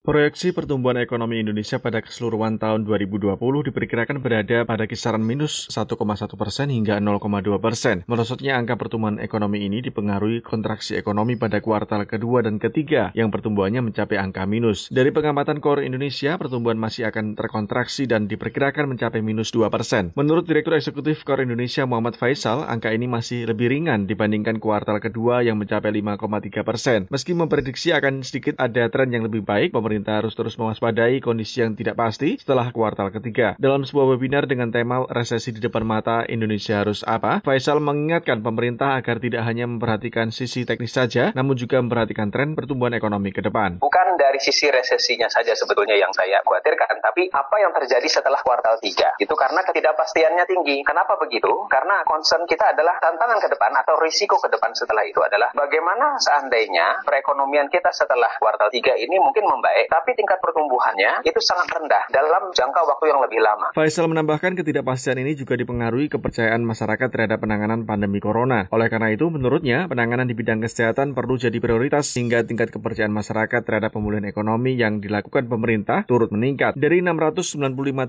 [0.00, 5.92] Proyeksi pertumbuhan ekonomi Indonesia pada keseluruhan tahun 2020 diperkirakan berada pada kisaran minus 1,1
[6.40, 7.20] persen hingga 0,2
[7.60, 8.00] persen.
[8.08, 13.92] Merosotnya angka pertumbuhan ekonomi ini dipengaruhi kontraksi ekonomi pada kuartal kedua dan ketiga yang pertumbuhannya
[13.92, 14.88] mencapai angka minus.
[14.88, 20.16] Dari pengamatan Core Indonesia, pertumbuhan masih akan terkontraksi dan diperkirakan mencapai minus 2 persen.
[20.16, 25.44] Menurut Direktur Eksekutif Core Indonesia Muhammad Faisal, angka ini masih lebih ringan dibandingkan kuartal kedua
[25.44, 27.04] yang mencapai 5,3 persen.
[27.12, 31.74] Meski memprediksi akan sedikit ada tren yang lebih baik, pemerintah harus terus mewaspadai kondisi yang
[31.74, 33.58] tidak pasti setelah kuartal ketiga.
[33.58, 38.94] Dalam sebuah webinar dengan tema resesi di depan mata Indonesia harus apa, Faisal mengingatkan pemerintah
[38.94, 43.80] agar tidak hanya memperhatikan sisi teknis saja, namun juga memperhatikan tren pertumbuhan ekonomi ke depan.
[43.80, 48.76] Bukan dari sisi resesinya saja sebetulnya yang saya khawatirkan, tapi apa yang terjadi setelah kuartal
[48.84, 49.16] tiga.
[49.16, 50.84] Itu karena ketidakpastiannya tinggi.
[50.84, 51.50] Kenapa begitu?
[51.72, 56.20] Karena concern kita adalah tantangan ke depan atau risiko ke depan setelah itu adalah bagaimana
[56.20, 61.72] seandainya perekonomian kita setelah kuartal tiga ini mungkin membaik baik, tapi tingkat pertumbuhannya itu sangat
[61.72, 63.72] rendah dalam jangka waktu yang lebih lama.
[63.72, 68.68] Faisal menambahkan ketidakpastian ini juga dipengaruhi kepercayaan masyarakat terhadap penanganan pandemi corona.
[68.68, 73.64] Oleh karena itu, menurutnya, penanganan di bidang kesehatan perlu jadi prioritas hingga tingkat kepercayaan masyarakat
[73.64, 76.76] terhadap pemulihan ekonomi yang dilakukan pemerintah turut meningkat.
[76.76, 77.56] Dari 695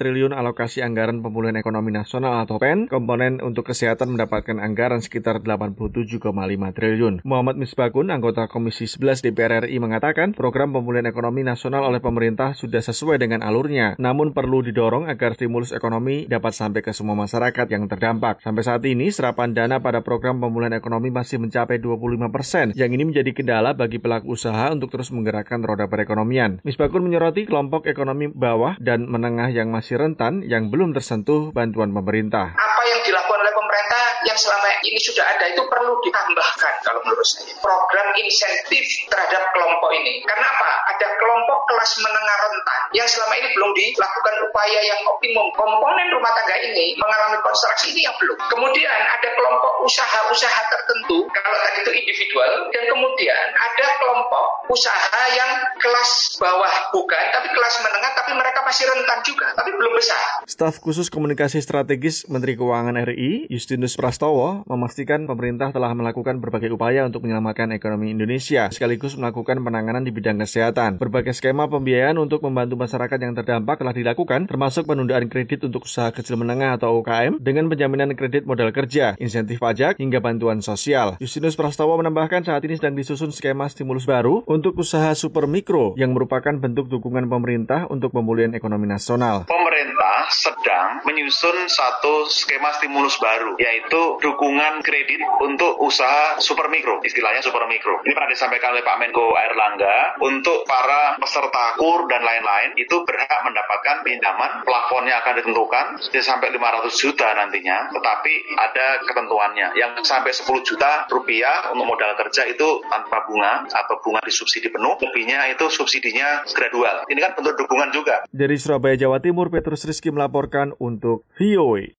[0.00, 6.32] triliun alokasi anggaran pemulihan ekonomi nasional atau PEN, komponen untuk kesehatan mendapatkan anggaran sekitar 87,5
[6.72, 7.20] triliun.
[7.28, 12.54] Muhammad Misbakun, anggota Komisi 11 DPR RI mengatakan, program pemulihan ekonomi nasional nasional oleh pemerintah
[12.54, 17.66] sudah sesuai dengan alurnya, namun perlu didorong agar stimulus ekonomi dapat sampai ke semua masyarakat
[17.66, 18.38] yang terdampak.
[18.46, 23.10] Sampai saat ini, serapan dana pada program pemulihan ekonomi masih mencapai 25 persen, yang ini
[23.10, 26.62] menjadi kendala bagi pelaku usaha untuk terus menggerakkan roda perekonomian.
[26.62, 32.54] Misbakun menyoroti kelompok ekonomi bawah dan menengah yang masih rentan yang belum tersentuh bantuan pemerintah.
[32.54, 37.26] Apa yang dilakukan oleh pemerintah yang selama ini sudah ada itu perlu ditambahkan kalau menurut
[37.26, 37.50] saya.
[37.58, 40.22] Program insentif terhadap kelompok ini.
[40.22, 40.70] Karena apa?
[40.94, 41.07] Ada
[41.38, 45.46] kelompok kelas menengah rentan yang selama ini belum dilakukan upaya yang optimum.
[45.54, 48.34] Komponen rumah tangga ini mengalami konstruksi ini yang belum.
[48.50, 55.62] Kemudian ada kelompok usaha-usaha tertentu, kalau tadi itu individual, dan kemudian ada kelompok usaha yang
[55.78, 60.42] kelas bawah bukan, tapi kelas menengah, tapi mereka masih rentan juga, tapi belum besar.
[60.50, 67.06] Staf khusus komunikasi strategis Menteri Keuangan RI, Justinus Prastowo, memastikan pemerintah telah melakukan berbagai upaya
[67.06, 70.98] untuk menyelamatkan ekonomi Indonesia, sekaligus melakukan penanganan di bidang kesehatan.
[70.98, 76.10] Berbagai skema pembiayaan untuk membantu masyarakat yang terdampak telah dilakukan, termasuk penundaan kredit untuk usaha
[76.10, 81.16] kecil menengah atau UKM, dengan penjaminan kredit modal kerja, insentif pajak, hingga bantuan sosial.
[81.22, 86.12] Justinus Prastowo menambahkan saat ini sedang disusun skema stimulus baru untuk usaha super mikro yang
[86.12, 89.46] merupakan bentuk dukungan pemerintah untuk pemulihan ekonomi nasional.
[89.46, 97.40] Pemerintah sedang menyusun satu skema stimulus baru, yaitu dukungan kredit untuk usaha super mikro, istilahnya
[97.44, 98.00] super mikro.
[98.04, 103.02] Ini pernah disampaikan oleh Pak Menko Air Langga untuk para peserta kur dan lain-lain itu
[103.04, 105.86] berhak mendapatkan pinjaman, plafonnya akan ditentukan
[106.18, 109.68] sampai 500 juta nantinya, tetapi ada ketentuannya.
[109.78, 114.98] Yang sampai 10 juta rupiah untuk modal kerja itu tanpa bunga atau bunga disubsidi penuh,
[115.00, 117.06] lebihnya itu subsidinya gradual.
[117.08, 118.26] Ini kan bentuk dukungan juga.
[118.28, 121.94] Dari Surabaya, Jawa Timur, Petrus Rizky melaporkan untuk VOA.